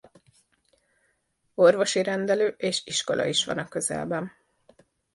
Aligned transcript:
Orvosi 1.53 2.03
rendelő 2.03 2.47
és 2.47 2.81
iskola 2.85 3.25
is 3.25 3.45
van 3.45 3.57
a 3.57 3.67
közelben. 3.67 4.31